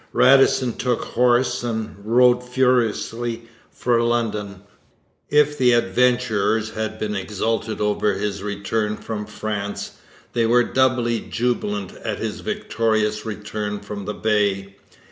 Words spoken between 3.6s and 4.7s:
for London.